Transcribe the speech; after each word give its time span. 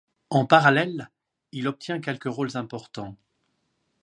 En 0.31 0.47
parallèle, 0.47 1.11
il 1.51 1.67
obtient 1.67 2.01
quelques 2.01 2.23
rôles 2.23 2.57
importants. 2.57 3.15